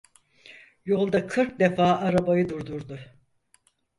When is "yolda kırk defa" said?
0.85-1.85